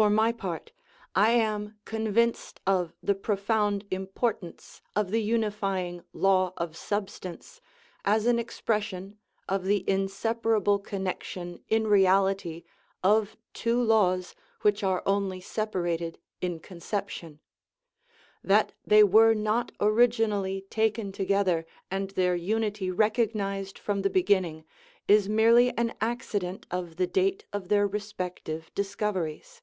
For 0.00 0.08
my 0.08 0.32
part, 0.32 0.72
I 1.14 1.32
am 1.32 1.76
convinced 1.84 2.62
of 2.66 2.94
the 3.02 3.14
profound 3.14 3.84
im 3.90 4.06
portance 4.06 4.80
of 4.96 5.10
the 5.10 5.20
unifying" 5.20 6.02
law 6.14 6.54
of 6.56 6.74
substance," 6.74 7.60
as 8.02 8.24
an 8.24 8.38
expression 8.38 9.18
of 9.46 9.64
the 9.64 9.84
inseparable 9.86 10.78
connection 10.78 11.62
in 11.68 11.86
reality 11.86 12.62
of 13.04 13.36
two 13.52 13.78
laws 13.82 14.34
which 14.62 14.82
are 14.82 15.02
only 15.04 15.38
separated 15.38 16.18
in 16.40 16.60
conception. 16.60 17.38
That 18.42 18.72
they 18.86 19.04
were 19.04 19.34
not 19.34 19.70
originally 19.80 20.62
taken 20.70 21.12
together 21.12 21.66
and 21.90 22.08
their 22.12 22.34
unity 22.34 22.90
recognized 22.90 23.78
from 23.78 24.00
the 24.00 24.08
beginning 24.08 24.64
is 25.06 25.28
merely 25.28 25.76
an 25.76 25.90
ac 26.02 26.22
cident 26.38 26.64
of 26.70 26.96
the 26.96 27.06
date 27.08 27.44
of 27.52 27.68
their 27.68 27.86
respective 27.86 28.72
discoveries. 28.74 29.60